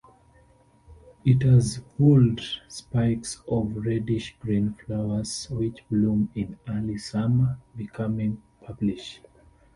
[1.23, 9.21] It has whorled spikes of reddish-green flowers, which bloom in early summer, becoming purplish.